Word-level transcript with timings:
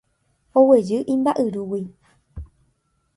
Oguejy 0.61 0.99
imba'yrúgui 1.15 1.83